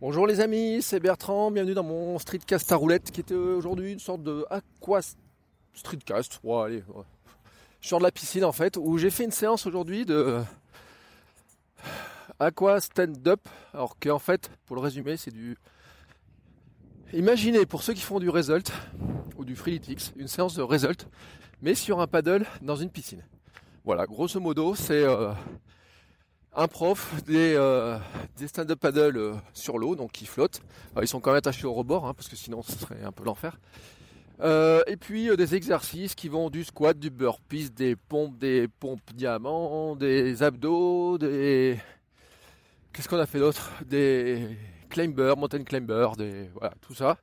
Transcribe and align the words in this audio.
Bonjour 0.00 0.26
les 0.26 0.40
amis, 0.40 0.82
c'est 0.82 0.98
Bertrand, 0.98 1.52
bienvenue 1.52 1.72
dans 1.72 1.84
mon 1.84 2.18
streetcast 2.18 2.72
à 2.72 2.76
roulette 2.76 3.12
qui 3.12 3.20
était 3.20 3.32
aujourd'hui 3.32 3.92
une 3.92 4.00
sorte 4.00 4.24
de 4.24 4.44
aqua 4.50 5.00
streetcast. 5.72 6.40
Ouais, 6.42 6.62
allez, 6.64 6.84
ouais. 6.88 7.04
De 7.98 8.02
la 8.02 8.10
piscine 8.10 8.44
en 8.44 8.50
fait, 8.50 8.76
où 8.76 8.98
j'ai 8.98 9.10
fait 9.10 9.22
une 9.22 9.30
séance 9.30 9.66
aujourd'hui 9.66 10.04
de 10.04 10.42
aqua 12.40 12.80
stand-up. 12.80 13.40
Alors 13.72 13.96
qu'en 14.00 14.18
fait, 14.18 14.50
pour 14.66 14.74
le 14.74 14.82
résumer, 14.82 15.16
c'est 15.16 15.30
du. 15.30 15.56
Imaginez 17.12 17.64
pour 17.64 17.84
ceux 17.84 17.94
qui 17.94 18.02
font 18.02 18.18
du 18.18 18.28
result 18.28 18.72
ou 19.36 19.44
du 19.44 19.54
freeletics, 19.54 20.12
une 20.16 20.28
séance 20.28 20.56
de 20.56 20.62
result, 20.62 21.06
mais 21.62 21.76
sur 21.76 22.00
un 22.00 22.08
paddle 22.08 22.44
dans 22.62 22.76
une 22.76 22.90
piscine. 22.90 23.22
Voilà, 23.84 24.06
grosso 24.06 24.40
modo, 24.40 24.74
c'est 24.74 25.04
euh, 25.04 25.32
un 26.56 26.68
prof 26.68 27.22
des, 27.24 27.54
euh, 27.56 27.98
des 28.36 28.46
stand-up 28.46 28.78
paddle 28.78 29.16
euh, 29.16 29.34
sur 29.52 29.78
l'eau, 29.78 29.96
donc 29.96 30.12
qui 30.12 30.26
flottent. 30.26 30.62
Alors, 30.92 31.02
ils 31.02 31.08
sont 31.08 31.20
quand 31.20 31.30
même 31.30 31.38
attachés 31.38 31.66
au 31.66 31.74
rebord, 31.74 32.06
hein, 32.06 32.14
parce 32.14 32.28
que 32.28 32.36
sinon 32.36 32.62
ce 32.62 32.72
serait 32.72 33.02
un 33.02 33.12
peu 33.12 33.24
l'enfer. 33.24 33.58
Euh, 34.40 34.82
et 34.86 34.96
puis 34.96 35.30
euh, 35.30 35.36
des 35.36 35.54
exercices 35.54 36.14
qui 36.14 36.28
vont 36.28 36.50
du 36.50 36.64
squat, 36.64 36.98
du 36.98 37.10
burpees, 37.10 37.70
des 37.70 37.96
pompes, 37.96 38.36
des 38.38 38.68
pompes 38.68 39.12
diamants, 39.14 39.96
des 39.96 40.42
abdos, 40.42 41.18
des... 41.18 41.78
Qu'est-ce 42.92 43.08
qu'on 43.08 43.18
a 43.18 43.26
fait 43.26 43.40
d'autre? 43.40 43.70
Des 43.86 44.56
climbers, 44.90 45.36
mountain 45.36 45.64
climbers. 45.64 46.12
Voilà, 46.54 46.74
tout 46.80 46.94
ça. 46.94 47.18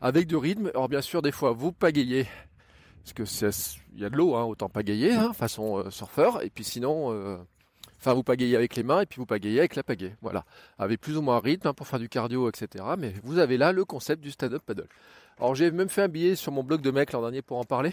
Avec 0.00 0.26
du 0.26 0.36
rythme. 0.36 0.68
Alors 0.68 0.88
bien 0.88 1.00
sûr, 1.00 1.22
des 1.22 1.32
fois, 1.32 1.52
vous 1.52 1.72
pagayez. 1.72 2.26
Parce 3.02 3.12
que 3.12 3.50
il 3.94 4.00
y 4.00 4.04
a 4.04 4.10
de 4.10 4.16
l'eau, 4.16 4.34
hein, 4.34 4.44
autant 4.44 4.68
pagayer, 4.68 5.12
hein, 5.12 5.32
façon 5.32 5.78
euh, 5.78 5.90
surfeur. 5.90 6.42
Et 6.42 6.50
puis 6.50 6.64
sinon... 6.64 7.12
euh, 7.12 7.38
Enfin, 8.06 8.14
vous 8.14 8.22
pagayez 8.22 8.54
avec 8.54 8.76
les 8.76 8.84
mains 8.84 9.00
et 9.00 9.06
puis 9.06 9.18
vous 9.18 9.26
pagayez 9.26 9.58
avec 9.58 9.74
la 9.74 9.82
pagaie. 9.82 10.14
Voilà. 10.22 10.44
Avec 10.78 11.00
plus 11.00 11.16
ou 11.16 11.22
moins 11.22 11.38
un 11.38 11.40
rythme 11.40 11.66
hein, 11.66 11.74
pour 11.74 11.88
faire 11.88 11.98
du 11.98 12.08
cardio, 12.08 12.48
etc. 12.48 12.84
Mais 12.96 13.12
vous 13.24 13.40
avez 13.40 13.56
là 13.56 13.72
le 13.72 13.84
concept 13.84 14.22
du 14.22 14.30
stand-up 14.30 14.62
paddle. 14.64 14.86
Alors, 15.38 15.56
j'ai 15.56 15.72
même 15.72 15.88
fait 15.88 16.02
un 16.02 16.08
billet 16.08 16.36
sur 16.36 16.52
mon 16.52 16.62
blog 16.62 16.82
de 16.82 16.92
mec 16.92 17.10
l'an 17.10 17.22
dernier 17.22 17.42
pour 17.42 17.58
en 17.58 17.64
parler. 17.64 17.92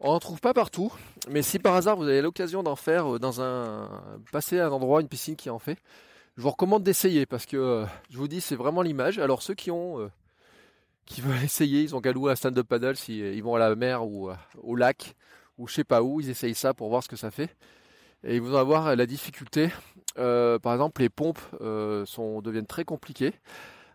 On 0.00 0.12
n'en 0.12 0.20
trouve 0.20 0.40
pas 0.40 0.54
partout. 0.54 0.90
Mais 1.28 1.42
si 1.42 1.58
par 1.58 1.74
hasard 1.74 1.96
vous 1.96 2.04
avez 2.04 2.22
l'occasion 2.22 2.62
d'en 2.62 2.76
faire 2.76 3.16
euh, 3.16 3.18
dans 3.18 3.42
un. 3.42 3.90
passer 4.32 4.58
à 4.58 4.68
un 4.68 4.70
endroit, 4.70 5.02
une 5.02 5.08
piscine 5.08 5.36
qui 5.36 5.50
en 5.50 5.58
fait, 5.58 5.76
je 6.38 6.42
vous 6.42 6.50
recommande 6.50 6.82
d'essayer 6.82 7.26
parce 7.26 7.44
que 7.44 7.58
euh, 7.58 7.84
je 8.08 8.16
vous 8.16 8.28
dis, 8.28 8.40
c'est 8.40 8.56
vraiment 8.56 8.80
l'image. 8.80 9.18
Alors, 9.18 9.42
ceux 9.42 9.54
qui 9.54 9.70
ont. 9.70 10.00
euh, 10.00 10.10
qui 11.04 11.20
veulent 11.20 11.36
essayer, 11.44 11.82
ils 11.82 11.94
ont 11.94 12.00
louer 12.02 12.32
un 12.32 12.36
stand-up 12.36 12.66
paddle 12.66 12.96
si 12.96 13.20
euh, 13.20 13.34
ils 13.34 13.42
vont 13.42 13.54
à 13.54 13.58
la 13.58 13.74
mer 13.76 14.06
ou 14.06 14.30
au 14.62 14.76
lac 14.76 15.14
ou 15.58 15.68
je 15.68 15.74
sais 15.74 15.84
pas 15.84 16.02
où, 16.02 16.22
ils 16.22 16.30
essayent 16.30 16.54
ça 16.54 16.72
pour 16.72 16.88
voir 16.88 17.02
ce 17.02 17.08
que 17.08 17.16
ça 17.16 17.30
fait. 17.30 17.54
Et 18.26 18.36
ils 18.36 18.42
vont 18.42 18.56
avoir 18.58 18.94
la 18.96 19.06
difficulté. 19.06 19.70
euh, 20.18 20.58
par 20.58 20.72
exemple, 20.74 21.00
les 21.00 21.08
pompes 21.08 21.40
euh, 21.60 22.04
sont, 22.06 22.42
deviennent 22.42 22.66
très 22.66 22.84
compliquées 22.84 23.32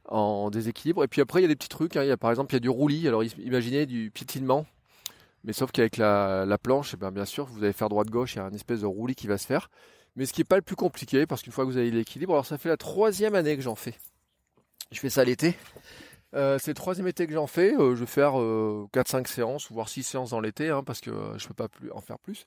en 0.06 0.50
déséquilibre. 0.50 1.04
Et 1.04 1.08
puis 1.08 1.22
après, 1.22 1.40
il 1.42 1.44
y 1.44 1.46
a 1.46 1.48
des 1.50 1.56
petits 1.56 1.70
trucs. 1.70 1.96
hein. 1.98 2.04
Il 2.04 2.08
y 2.08 2.12
a, 2.12 2.18
par 2.18 2.30
exemple, 2.32 2.52
il 2.54 2.56
y 2.56 2.58
a 2.58 2.62
du 2.62 2.70
roulis. 2.70 3.08
Alors, 3.08 3.24
imaginez 3.24 3.86
du 3.86 4.10
piétinement. 4.12 4.66
Mais 5.44 5.54
sauf 5.54 5.72
qu'avec 5.72 5.98
la, 5.98 6.46
la 6.46 6.58
planche, 6.58 6.94
eh 6.94 6.98
ben, 6.98 7.12
bien 7.12 7.26
sûr, 7.26 7.46
vous 7.46 7.64
allez 7.64 7.74
faire 7.74 7.90
droite-gauche. 7.90 8.36
Il 8.36 8.38
y 8.38 8.42
a 8.42 8.46
un 8.46 8.54
espèce 8.54 8.82
de 8.82 8.86
roulis 8.86 9.16
qui 9.16 9.28
va 9.28 9.38
se 9.38 9.46
faire. 9.46 9.70
Mais 10.16 10.26
ce 10.26 10.34
qui 10.34 10.42
n'est 10.42 10.46
pas 10.46 10.58
le 10.58 10.62
plus 10.62 10.76
compliqué, 10.76 11.26
parce 11.26 11.42
qu'une 11.42 11.54
fois 11.54 11.66
que 11.66 11.70
vous 11.70 11.78
avez 11.78 11.92
l'équilibre, 11.92 12.34
alors 12.34 12.46
ça 12.46 12.58
fait 12.58 12.70
la 12.70 12.78
troisième 12.78 13.36
année 13.36 13.56
que 13.56 13.62
j'en 13.62 13.76
fais. 13.76 13.96
Je 14.92 15.00
fais 15.00 15.10
ça 15.10 15.24
l'été. 15.24 15.56
Euh, 16.36 16.58
c'est 16.60 16.72
le 16.72 16.76
troisième 16.76 17.08
été 17.08 17.28
que 17.28 17.34
j'en 17.34 17.48
fais. 17.48 17.74
Je 17.78 17.84
vais 17.94 18.06
faire 18.06 18.40
euh, 18.40 18.88
4-5 18.94 19.28
séances, 19.28 19.72
voire 19.72 19.90
6 19.90 20.04
séances 20.04 20.30
dans 20.32 20.40
l'été, 20.42 20.70
hein, 20.70 20.84
parce 20.84 21.02
que 21.02 21.12
je 21.38 21.48
peux 21.48 21.54
pas 21.54 21.68
en 21.94 22.02
faire 22.02 22.20
plus. 22.20 22.46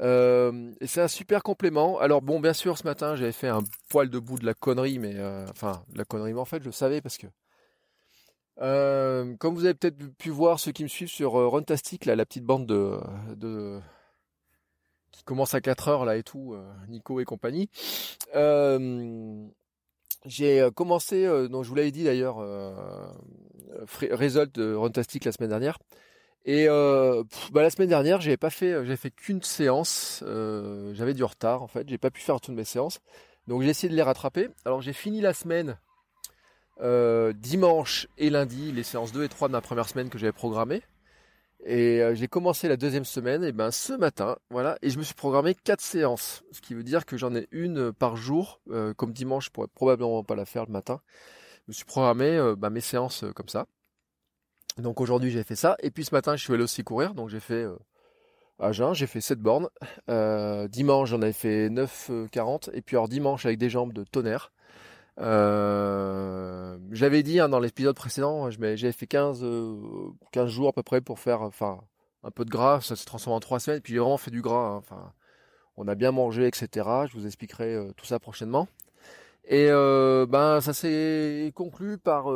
Euh, 0.00 0.72
c'est 0.84 1.00
un 1.00 1.08
super 1.08 1.42
complément. 1.42 1.98
Alors 1.98 2.22
bon, 2.22 2.40
bien 2.40 2.52
sûr, 2.52 2.78
ce 2.78 2.84
matin, 2.84 3.16
j'avais 3.16 3.32
fait 3.32 3.48
un 3.48 3.62
poil 3.88 4.08
de 4.10 4.18
bout 4.18 4.38
de 4.38 4.46
la 4.46 4.54
connerie, 4.54 4.98
mais 4.98 5.14
euh, 5.16 5.46
enfin, 5.50 5.84
de 5.90 5.98
la 5.98 6.04
connerie, 6.04 6.32
mais 6.32 6.40
en 6.40 6.44
fait, 6.44 6.60
je 6.60 6.66
le 6.66 6.72
savais 6.72 7.00
parce 7.00 7.18
que, 7.18 7.26
euh, 8.60 9.36
comme 9.36 9.54
vous 9.54 9.64
avez 9.64 9.74
peut-être 9.74 9.98
pu 10.16 10.30
voir, 10.30 10.60
ceux 10.60 10.72
qui 10.72 10.82
me 10.82 10.88
suivent 10.88 11.08
sur 11.08 11.32
Runtastic, 11.32 12.06
la 12.06 12.24
petite 12.24 12.44
bande 12.44 12.66
de, 12.66 13.80
qui 15.10 15.24
commence 15.24 15.54
à 15.54 15.60
4 15.60 15.88
heures 15.88 16.04
là 16.04 16.16
et 16.16 16.22
tout, 16.22 16.56
Nico 16.88 17.20
et 17.20 17.24
compagnie. 17.24 17.68
J'ai 20.24 20.68
commencé, 20.74 21.26
donc 21.48 21.64
je 21.64 21.68
vous 21.68 21.74
l'avais 21.74 21.90
dit 21.90 22.04
d'ailleurs, 22.04 22.36
Result 24.10 24.54
de 24.54 24.74
Runtastic 24.74 25.24
la 25.24 25.32
semaine 25.32 25.50
dernière. 25.50 25.78
Et 26.44 26.66
euh, 26.68 27.22
bah, 27.52 27.62
la 27.62 27.70
semaine 27.70 27.88
dernière, 27.88 28.20
j'avais 28.20 28.36
pas 28.36 28.50
fait, 28.50 28.72
j'avais 28.72 28.96
fait 28.96 29.10
qu'une 29.10 29.42
séance. 29.42 30.22
euh, 30.26 30.92
j'avais 30.94 31.14
du 31.14 31.24
retard 31.24 31.62
en 31.62 31.68
fait, 31.68 31.88
j'ai 31.88 31.98
pas 31.98 32.10
pu 32.10 32.20
faire 32.20 32.40
toutes 32.40 32.54
mes 32.54 32.64
séances. 32.64 33.00
Donc 33.46 33.62
j'ai 33.62 33.68
essayé 33.70 33.88
de 33.90 33.94
les 33.96 34.02
rattraper. 34.02 34.48
Alors 34.64 34.80
j'ai 34.82 34.92
fini 34.92 35.20
la 35.20 35.34
semaine 35.34 35.78
euh, 36.80 37.32
dimanche 37.32 38.08
et 38.18 38.30
lundi, 38.30 38.72
les 38.72 38.82
séances 38.82 39.12
2 39.12 39.24
et 39.24 39.28
3 39.28 39.48
de 39.48 39.52
ma 39.52 39.60
première 39.60 39.88
semaine 39.88 40.08
que 40.10 40.18
j'avais 40.18 40.32
programmée. 40.32 40.82
Et 41.64 42.00
euh, 42.02 42.14
j'ai 42.14 42.26
commencé 42.28 42.68
la 42.68 42.76
deuxième 42.76 43.04
semaine, 43.04 43.44
et 43.44 43.52
ben 43.52 43.70
ce 43.70 43.92
matin, 43.92 44.36
voilà, 44.50 44.78
et 44.82 44.90
je 44.90 44.98
me 44.98 45.04
suis 45.04 45.14
programmé 45.14 45.54
quatre 45.54 45.80
séances, 45.80 46.42
ce 46.50 46.60
qui 46.60 46.74
veut 46.74 46.82
dire 46.82 47.06
que 47.06 47.16
j'en 47.16 47.34
ai 47.36 47.46
une 47.52 47.92
par 47.92 48.16
jour. 48.16 48.60
euh, 48.70 48.94
comme 48.94 49.12
dimanche, 49.12 49.46
je 49.46 49.50
pourrais 49.50 49.68
probablement 49.68 50.24
pas 50.24 50.34
la 50.34 50.44
faire 50.44 50.66
le 50.66 50.72
matin. 50.72 51.00
Je 51.66 51.70
me 51.70 51.72
suis 51.74 51.84
programmé 51.84 52.54
bah, 52.58 52.70
mes 52.70 52.80
séances 52.80 53.24
comme 53.36 53.48
ça. 53.48 53.66
Donc 54.78 55.00
aujourd'hui 55.00 55.30
j'ai 55.30 55.42
fait 55.44 55.56
ça. 55.56 55.76
Et 55.82 55.90
puis 55.90 56.04
ce 56.04 56.14
matin 56.14 56.36
je 56.36 56.42
suis 56.44 56.52
allé 56.52 56.62
aussi 56.62 56.82
courir. 56.84 57.14
Donc 57.14 57.28
j'ai 57.28 57.40
fait 57.40 57.64
euh, 57.64 57.76
à 58.58 58.72
Jeun, 58.72 58.94
j'ai 58.94 59.06
fait 59.06 59.20
7 59.20 59.38
bornes. 59.40 59.68
Euh, 60.08 60.68
dimanche 60.68 61.10
j'en 61.10 61.20
avais 61.22 61.32
fait 61.32 61.68
9,40. 61.68 62.70
Et 62.72 62.82
puis 62.82 62.96
alors 62.96 63.08
dimanche 63.08 63.44
avec 63.46 63.58
des 63.58 63.70
jambes 63.70 63.92
de 63.92 64.04
tonnerre. 64.04 64.52
Euh, 65.20 66.78
J'avais 66.90 67.22
dit 67.22 67.38
hein, 67.38 67.48
dans 67.50 67.60
l'épisode 67.60 67.94
précédent, 67.94 68.50
j'avais 68.50 68.92
fait 68.92 69.06
15, 69.06 69.40
euh, 69.44 69.76
15 70.32 70.48
jours 70.48 70.68
à 70.68 70.72
peu 70.72 70.82
près 70.82 71.00
pour 71.02 71.18
faire 71.18 71.42
enfin, 71.42 71.80
un 72.24 72.30
peu 72.30 72.44
de 72.44 72.50
gras. 72.50 72.80
Ça 72.80 72.96
s'est 72.96 73.04
transformé 73.04 73.36
en 73.36 73.40
3 73.40 73.60
semaines. 73.60 73.80
Puis 73.80 73.92
j'ai 73.94 73.98
vraiment 73.98 74.16
fait 74.16 74.30
du 74.30 74.40
gras. 74.42 74.68
hein. 74.70 74.76
Enfin, 74.76 75.12
on 75.76 75.86
a 75.88 75.94
bien 75.94 76.12
mangé, 76.12 76.46
etc. 76.46 76.68
Je 77.08 77.12
vous 77.14 77.26
expliquerai 77.26 77.74
euh, 77.74 77.92
tout 77.96 78.06
ça 78.06 78.18
prochainement. 78.18 78.68
Et 79.44 79.66
euh, 79.70 80.24
ben 80.26 80.60
ça 80.60 80.72
s'est 80.72 81.52
conclu 81.54 81.98
par... 81.98 82.26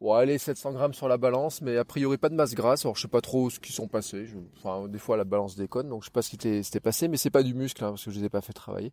Bon, 0.00 0.14
allez, 0.14 0.38
700 0.38 0.72
grammes 0.72 0.94
sur 0.94 1.08
la 1.08 1.18
balance, 1.18 1.60
mais 1.60 1.76
a 1.76 1.84
priori 1.84 2.16
pas 2.16 2.30
de 2.30 2.34
masse 2.34 2.54
grasse. 2.54 2.84
Alors, 2.86 2.96
je 2.96 3.02
sais 3.02 3.08
pas 3.08 3.20
trop 3.20 3.50
ce 3.50 3.60
qui 3.60 3.72
sont 3.72 3.86
passés. 3.86 4.24
Je- 4.26 4.38
Enfin, 4.56 4.88
des 4.88 4.98
fois, 4.98 5.16
la 5.18 5.24
balance 5.24 5.56
déconne, 5.56 5.88
donc 5.90 6.02
je 6.02 6.06
sais 6.06 6.10
pas 6.12 6.22
ce 6.22 6.30
qui 6.30 6.36
était- 6.36 6.62
s'était 6.62 6.80
passé, 6.80 7.06
mais 7.08 7.18
c'est 7.18 7.30
pas 7.30 7.42
du 7.42 7.52
muscle, 7.54 7.84
hein, 7.84 7.90
parce 7.90 8.04
que 8.06 8.10
je 8.10 8.18
les 8.18 8.24
ai 8.26 8.30
pas 8.30 8.40
fait 8.40 8.52
travailler. 8.54 8.92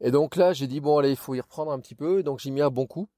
Et 0.00 0.10
donc 0.12 0.36
là, 0.36 0.52
j'ai 0.54 0.66
dit, 0.68 0.80
bon, 0.80 0.98
allez, 0.98 1.10
il 1.10 1.16
faut 1.16 1.34
y 1.34 1.40
reprendre 1.40 1.72
un 1.72 1.80
petit 1.80 1.94
peu. 1.96 2.22
Donc, 2.22 2.40
j'ai 2.40 2.50
mis 2.50 2.62
un 2.62 2.70
bon 2.70 2.86
coup. 2.86 3.08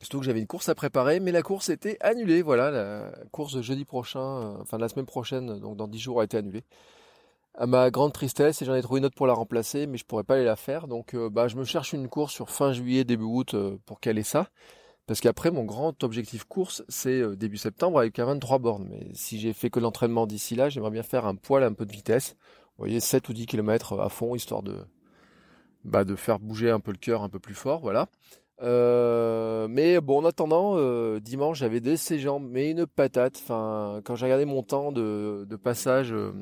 Surtout 0.00 0.18
que 0.20 0.24
j'avais 0.26 0.40
une 0.40 0.46
course 0.46 0.68
à 0.68 0.74
préparer, 0.74 1.20
mais 1.20 1.30
la 1.32 1.42
course 1.42 1.68
était 1.68 1.96
annulée. 2.00 2.42
Voilà, 2.42 2.70
la 2.70 3.12
course 3.30 3.54
de 3.54 3.62
jeudi 3.62 3.84
prochain, 3.84 4.20
euh, 4.20 4.56
enfin, 4.62 4.76
de 4.76 4.82
la 4.82 4.88
semaine 4.88 5.06
prochaine, 5.06 5.60
donc 5.60 5.76
dans 5.76 5.86
10 5.86 5.98
jours, 6.00 6.20
a 6.20 6.24
été 6.24 6.36
annulée. 6.36 6.64
À 7.54 7.66
ma 7.66 7.90
grande 7.90 8.12
tristesse, 8.12 8.62
et 8.62 8.64
j'en 8.66 8.74
ai 8.74 8.82
trouvé 8.82 8.98
une 9.00 9.06
autre 9.06 9.16
pour 9.16 9.26
la 9.26 9.34
remplacer, 9.34 9.86
mais 9.86 9.98
je 9.98 10.04
pourrais 10.06 10.24
pas 10.24 10.34
aller 10.36 10.44
la 10.44 10.56
faire. 10.56 10.88
Donc, 10.88 11.14
euh, 11.14 11.30
bah, 11.30 11.48
je 11.48 11.56
me 11.56 11.64
cherche 11.64 11.92
une 11.92 12.08
course 12.08 12.32
sur 12.34 12.50
fin 12.50 12.72
juillet, 12.72 13.04
début 13.04 13.24
août, 13.24 13.54
euh, 13.54 13.78
pour 13.86 14.00
caler 14.00 14.22
ça. 14.24 14.48
Parce 15.06 15.20
qu'après, 15.20 15.50
mon 15.50 15.64
grand 15.64 16.02
objectif 16.04 16.44
course, 16.44 16.84
c'est 16.88 17.20
euh, 17.20 17.34
début 17.36 17.56
septembre 17.56 17.98
avec 17.98 18.18
un 18.18 18.24
23 18.26 18.58
bornes. 18.58 18.86
Mais 18.88 19.10
si 19.14 19.38
j'ai 19.38 19.52
fait 19.52 19.68
que 19.70 19.80
l'entraînement 19.80 20.26
d'ici 20.26 20.54
là, 20.54 20.68
j'aimerais 20.68 20.90
bien 20.92 21.02
faire 21.02 21.26
un 21.26 21.34
poil, 21.34 21.64
un 21.64 21.72
peu 21.72 21.84
de 21.86 21.92
vitesse. 21.92 22.36
Vous 22.76 22.84
voyez, 22.84 23.00
7 23.00 23.28
ou 23.28 23.32
10 23.32 23.46
km 23.46 23.98
à 24.00 24.08
fond, 24.08 24.34
histoire 24.34 24.62
de, 24.62 24.76
bah, 25.84 26.04
de 26.04 26.14
faire 26.16 26.38
bouger 26.38 26.70
un 26.70 26.80
peu 26.80 26.92
le 26.92 26.98
cœur 26.98 27.22
un 27.22 27.28
peu 27.28 27.38
plus 27.38 27.54
fort, 27.54 27.80
voilà. 27.80 28.08
Euh, 28.62 29.66
mais 29.68 30.00
bon, 30.00 30.18
en 30.20 30.24
attendant, 30.24 30.74
euh, 30.76 31.18
dimanche, 31.20 31.58
j'avais 31.58 31.80
des 31.80 31.96
jambes, 32.18 32.46
mais 32.48 32.70
une 32.70 32.86
patate. 32.86 33.42
Quand 33.48 34.14
j'ai 34.14 34.26
regardé 34.26 34.44
mon 34.44 34.62
temps 34.62 34.92
de, 34.92 35.46
passage, 35.62 36.12
euh, 36.12 36.32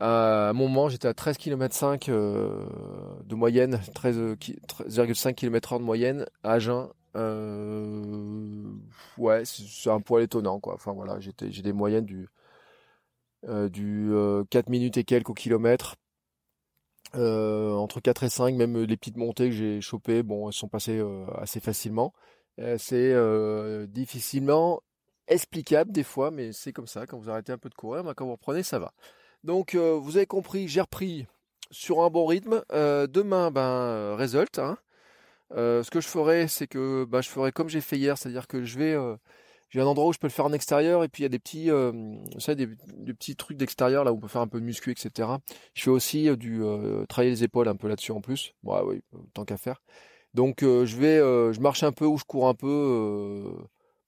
à 0.00 0.48
un 0.48 0.52
moment, 0.54 0.88
j'étais 0.88 1.08
à 1.08 1.14
13 1.14 1.36
km 1.36 1.74
5 1.74 2.06
de 2.08 3.34
moyenne, 3.34 3.80
13, 3.94 4.18
euh, 4.18 4.36
qui- 4.36 4.58
13,5 4.66 5.34
km 5.34 5.74
heure 5.74 5.80
de 5.80 5.84
moyenne 5.84 6.26
à 6.42 6.52
Agen. 6.52 6.88
Euh, 7.16 8.64
ouais, 9.18 9.44
c'est 9.44 9.90
un 9.90 10.00
poil 10.00 10.24
étonnant, 10.24 10.60
quoi. 10.60 10.74
Enfin 10.74 10.94
j'ai 11.20 11.62
des 11.62 11.72
moyennes 11.72 12.06
du, 12.06 12.28
euh, 13.48 13.68
du 13.68 14.12
euh, 14.12 14.44
4 14.50 14.68
minutes 14.68 14.96
et 14.96 15.04
quelques 15.04 15.30
au 15.30 15.34
kilomètre. 15.34 15.96
Euh, 17.14 17.72
entre 17.72 18.00
4 18.00 18.22
et 18.24 18.28
5, 18.30 18.54
même 18.54 18.78
les 18.84 18.96
petites 18.96 19.16
montées 19.16 19.50
que 19.50 19.54
j'ai 19.54 19.80
chopées, 19.80 20.22
bon, 20.22 20.48
elles 20.48 20.54
sont 20.54 20.68
passées 20.68 21.02
assez 21.36 21.60
facilement. 21.60 22.14
c'est 22.78 23.14
difficilement 23.88 24.82
explicable 25.28 25.92
des 25.92 26.04
fois, 26.04 26.30
mais 26.30 26.52
c'est 26.52 26.72
comme 26.72 26.86
ça. 26.86 27.06
Quand 27.06 27.18
vous 27.18 27.30
arrêtez 27.30 27.52
un 27.52 27.58
peu 27.58 27.68
de 27.68 27.74
courir, 27.74 28.04
ben, 28.04 28.14
quand 28.14 28.24
vous 28.24 28.32
reprenez, 28.32 28.62
ça 28.62 28.78
va. 28.78 28.94
Donc, 29.44 29.74
vous 29.74 30.16
avez 30.16 30.26
compris, 30.26 30.68
j'ai 30.68 30.80
repris 30.80 31.26
sur 31.70 32.02
un 32.02 32.10
bon 32.10 32.26
rythme. 32.26 32.62
demain, 32.70 33.50
ben, 33.50 34.16
result. 34.16 34.58
Hein. 34.58 34.78
Ce 35.54 35.90
que 35.90 36.00
je 36.00 36.08
ferai, 36.08 36.48
c'est 36.48 36.66
que 36.66 37.04
ben, 37.04 37.20
je 37.20 37.28
ferai 37.28 37.52
comme 37.52 37.68
j'ai 37.68 37.80
fait 37.80 37.98
hier, 37.98 38.18
c'est-à-dire 38.18 38.46
que 38.46 38.64
je 38.64 38.78
vais 38.78 38.96
j'ai 39.72 39.80
un 39.80 39.86
endroit 39.86 40.08
où 40.08 40.12
je 40.12 40.18
peux 40.18 40.26
le 40.26 40.32
faire 40.32 40.44
en 40.44 40.52
extérieur 40.52 41.02
et 41.02 41.08
puis 41.08 41.22
il 41.22 41.24
y 41.24 41.26
a 41.26 41.30
des 41.30 41.38
petits, 41.38 41.70
euh, 41.70 41.92
des, 42.48 42.66
petits 43.14 43.36
trucs 43.36 43.56
d'extérieur 43.56 44.04
là 44.04 44.12
où 44.12 44.16
on 44.16 44.20
peut 44.20 44.28
faire 44.28 44.42
un 44.42 44.46
peu 44.46 44.60
de 44.60 44.66
muscu, 44.66 44.90
etc. 44.90 45.30
Je 45.72 45.84
fais 45.84 45.90
aussi 45.90 46.28
euh, 46.28 46.36
du 46.36 46.62
euh, 46.62 47.06
travailler 47.06 47.30
les 47.30 47.42
épaules 47.42 47.68
un 47.68 47.76
peu 47.76 47.88
là-dessus 47.88 48.12
en 48.12 48.20
plus. 48.20 48.52
Bon, 48.62 48.82
oui, 48.84 49.02
tant 49.32 49.46
qu'à 49.46 49.56
faire. 49.56 49.82
Donc 50.34 50.58
je 50.60 50.96
vais, 50.96 51.18
je 51.18 51.60
marche 51.60 51.82
un 51.82 51.92
peu 51.92 52.06
ou 52.06 52.16
je 52.16 52.24
cours 52.24 52.48
un 52.48 52.54
peu 52.54 53.54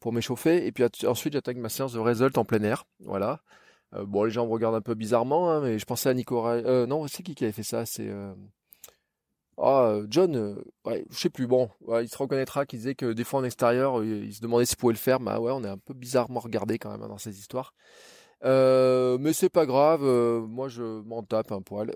pour 0.01 0.13
m'échauffer 0.13 0.67
et 0.67 0.73
puis 0.73 0.85
ensuite 1.07 1.35
j'attaque 1.35 1.59
ma 1.59 1.69
séance 1.69 1.93
de 1.93 1.99
result 1.99 2.37
en 2.39 2.47
plein 2.47 2.63
air. 2.63 2.87
Voilà. 3.01 3.43
bon, 3.93 4.25
les 4.25 4.31
gens 4.31 4.47
me 4.47 4.51
regardent 4.51 4.75
un 4.75 4.81
peu 4.81 4.95
bizarrement, 4.95 5.51
hein, 5.51 5.61
mais 5.61 5.79
je 5.79 5.85
pensais 5.85 6.09
à 6.09 6.15
Nico. 6.15 6.43
non, 6.87 7.07
c'est 7.09 7.23
qui 7.23 7.35
qui 7.35 7.45
avait 7.45 7.53
fait 7.53 7.63
ça? 7.63 7.85
C'est 7.85 8.11
ah, 9.57 9.87
euh, 9.87 10.07
John, 10.11 10.35
euh, 10.37 10.55
ouais, 10.85 11.05
je 11.11 11.17
sais 11.19 11.31
plus, 11.31 11.47
bon, 11.47 11.71
il 12.01 12.09
se 12.09 12.17
reconnaîtra 12.19 12.67
qu'il 12.67 12.81
disait 12.81 12.95
que 12.95 13.13
des 13.13 13.25
fois 13.25 13.41
en 13.41 13.45
extérieur, 13.45 14.01
euh, 14.01 14.05
il 14.05 14.35
se 14.35 14.41
demandait 14.41 14.65
s'il 14.65 14.77
pouvait 14.77 14.93
le 14.93 14.99
faire, 14.99 15.21
bah 15.21 15.39
ouais, 15.39 15.53
on 15.53 15.63
est 15.63 15.69
un 15.69 15.79
peu 15.79 15.95
bizarrement 15.95 16.41
regardé 16.41 16.79
quand 16.79 16.91
même 16.91 17.03
hein, 17.03 17.09
dans 17.09 17.19
ces 17.19 17.39
histoires. 17.39 17.73
mais 18.43 19.33
c'est 19.33 19.49
pas 19.51 19.67
grave, 19.67 20.03
moi 20.03 20.69
je 20.69 20.83
m'en 20.83 21.23
tape 21.23 21.53
un 21.53 21.63
poil, 21.63 21.95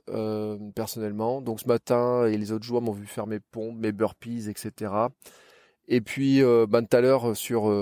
personnellement. 0.75 1.41
Donc 1.43 1.61
ce 1.61 1.69
matin, 1.69 2.27
et 2.27 2.37
les 2.39 2.53
autres 2.53 2.65
jours 2.65 2.81
m'ont 2.83 2.93
vu 2.93 3.07
faire 3.07 3.27
mes 3.27 3.41
pompes, 3.41 3.77
mes 3.77 3.93
burpees, 3.93 4.49
etc. 4.49 4.93
Et 5.89 6.01
puis, 6.01 6.43
ben, 6.69 6.85
tout 6.85 6.97
à 6.97 7.01
l'heure, 7.01 7.37
sur, 7.37 7.73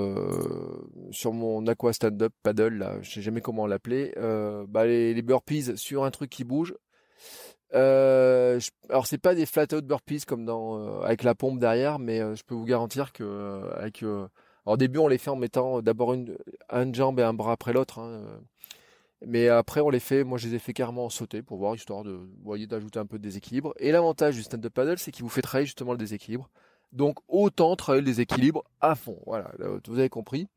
sur 1.11 1.33
mon 1.33 1.67
aqua 1.67 1.93
stand-up 1.93 2.33
paddle, 2.43 2.79
là, 2.79 3.01
je 3.03 3.11
sais 3.11 3.23
jamais 3.23 3.41
comment 3.41 3.67
l'appeler, 3.67 4.13
les, 4.85 5.15
les 5.15 5.23
burpees 5.23 5.77
sur 5.77 6.05
un 6.05 6.11
truc 6.11 6.31
qui 6.31 6.45
bouge, 6.45 6.75
euh, 7.77 8.59
alors 8.89 9.07
c'est 9.07 9.19
pas 9.19 9.35
des 9.35 9.47
flat 9.47 9.67
out 9.73 9.85
burpees 9.85 10.25
comme 10.27 10.45
dans 10.45 10.79
euh, 10.79 11.03
avec 11.03 11.23
la 11.23 11.35
pompe 11.35 11.59
derrière, 11.59 11.99
mais 11.99 12.21
euh, 12.21 12.35
je 12.35 12.43
peux 12.43 12.55
vous 12.55 12.65
garantir 12.65 13.13
que 13.13 13.23
euh, 13.23 13.71
avec 13.77 14.05
au 14.65 14.77
début 14.77 14.99
on 14.99 15.09
les 15.09 15.19
fait 15.19 15.31
en 15.31 15.37
mettant 15.37 15.83
d'abord 15.83 16.15
une, 16.15 16.37
une 16.73 16.95
jambe 16.95 17.21
et 17.21 17.23
un 17.23 17.35
bras 17.35 17.53
après 17.53 17.73
l'autre, 17.73 17.99
hein, 18.01 18.23
mais 19.25 19.49
après 19.49 19.81
on 19.81 19.91
les 19.91 20.01
fait, 20.01 20.25
moi 20.25 20.39
je 20.39 20.49
les 20.49 20.55
ai 20.55 20.59
fait 20.59 20.73
carrément 20.73 21.09
sauter 21.11 21.43
pour 21.43 21.59
voir 21.59 21.75
histoire 21.75 22.03
de, 22.03 22.19
voyez, 22.43 22.67
d'ajouter 22.67 22.99
un 22.99 23.07
peu 23.07 23.19
de 23.19 23.23
déséquilibre. 23.23 23.75
Et 23.79 23.93
l'avantage 23.93 24.37
du 24.37 24.43
stand-up 24.43 24.73
paddle, 24.73 24.99
c'est 24.99 25.11
qu'il 25.13 25.23
vous 25.23 25.31
fait 25.31 25.43
travailler 25.43 25.67
justement 25.67 25.93
le 25.93 25.99
déséquilibre. 25.99 26.49
Donc 26.93 27.19
autant 27.29 27.77
travailler 27.77 28.03
le 28.03 28.07
déséquilibre 28.07 28.65
à 28.81 28.95
fond. 28.95 29.19
Voilà, 29.27 29.53
vous 29.87 29.99
avez 29.99 30.09
compris. 30.09 30.49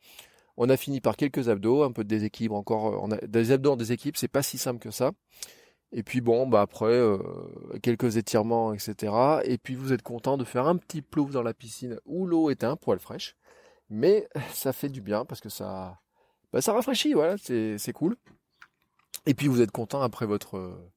On 0.57 0.69
a 0.69 0.77
fini 0.77 0.99
par 0.99 1.15
quelques 1.15 1.47
abdos, 1.47 1.83
un 1.83 1.91
peu 1.91 2.03
de 2.03 2.09
déséquilibre 2.09 2.55
encore. 2.55 3.07
Des 3.27 3.51
abdos 3.51 3.71
en 3.71 3.77
déséquilibre, 3.77 4.17
c'est 4.17 4.27
pas 4.27 4.43
si 4.43 4.57
simple 4.57 4.79
que 4.79 4.91
ça. 4.91 5.11
Et 5.91 6.03
puis 6.03 6.21
bon, 6.21 6.47
bah 6.47 6.61
après, 6.61 6.85
euh, 6.85 7.17
quelques 7.81 8.17
étirements, 8.17 8.73
etc. 8.73 9.41
Et 9.43 9.57
puis 9.57 9.75
vous 9.75 9.93
êtes 9.93 10.03
content 10.03 10.37
de 10.37 10.43
faire 10.43 10.67
un 10.67 10.77
petit 10.77 11.01
plouf 11.01 11.31
dans 11.31 11.43
la 11.43 11.53
piscine 11.53 11.99
où 12.05 12.27
l'eau 12.27 12.49
est 12.49 12.63
un 12.63 12.75
poil 12.75 12.99
fraîche. 12.99 13.35
Mais 13.89 14.27
ça 14.53 14.73
fait 14.73 14.89
du 14.89 15.01
bien 15.01 15.25
parce 15.25 15.41
que 15.41 15.49
ça, 15.49 15.99
bah, 16.53 16.61
ça 16.61 16.73
rafraîchit, 16.73 17.13
voilà, 17.13 17.35
c'est 17.37 17.93
cool. 17.93 18.15
Et 19.25 19.33
puis 19.33 19.47
vous 19.47 19.61
êtes 19.61 19.71
content 19.71 20.01
après 20.01 20.25
votre, 20.25 20.91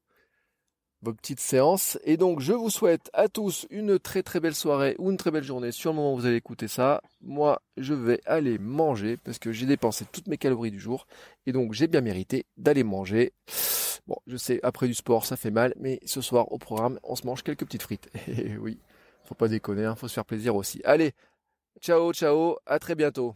vos 1.03 1.13
petites 1.13 1.39
séances. 1.39 1.99
Et 2.05 2.17
donc, 2.17 2.39
je 2.39 2.53
vous 2.53 2.69
souhaite 2.69 3.09
à 3.13 3.27
tous 3.27 3.67
une 3.69 3.99
très 3.99 4.23
très 4.23 4.39
belle 4.39 4.55
soirée 4.55 4.95
ou 4.97 5.11
une 5.11 5.17
très 5.17 5.31
belle 5.31 5.43
journée 5.43 5.71
sur 5.71 5.91
le 5.91 5.97
moment 5.97 6.13
où 6.13 6.17
vous 6.17 6.25
allez 6.25 6.37
écouter 6.37 6.67
ça. 6.67 7.01
Moi, 7.21 7.61
je 7.77 7.93
vais 7.93 8.21
aller 8.25 8.57
manger 8.57 9.17
parce 9.17 9.37
que 9.37 9.51
j'ai 9.51 9.65
dépensé 9.65 10.05
toutes 10.11 10.27
mes 10.27 10.37
calories 10.37 10.71
du 10.71 10.79
jour. 10.79 11.05
Et 11.45 11.51
donc, 11.51 11.73
j'ai 11.73 11.87
bien 11.87 12.01
mérité 12.01 12.45
d'aller 12.57 12.83
manger. 12.83 13.33
Bon, 14.07 14.17
je 14.27 14.35
sais, 14.35 14.59
après 14.63 14.87
du 14.87 14.93
sport, 14.93 15.25
ça 15.25 15.37
fait 15.37 15.51
mal, 15.51 15.73
mais 15.79 15.99
ce 16.05 16.19
soir, 16.21 16.51
au 16.51 16.57
programme, 16.57 16.99
on 17.03 17.15
se 17.15 17.25
mange 17.25 17.41
quelques 17.43 17.65
petites 17.65 17.83
frites. 17.83 18.09
Et 18.27 18.57
oui, 18.57 18.79
faut 19.23 19.35
pas 19.35 19.47
déconner, 19.47 19.85
hein, 19.85 19.95
faut 19.95 20.07
se 20.07 20.13
faire 20.13 20.25
plaisir 20.25 20.55
aussi. 20.55 20.81
Allez, 20.83 21.13
ciao, 21.81 22.11
ciao, 22.13 22.57
à 22.65 22.79
très 22.79 22.95
bientôt. 22.95 23.35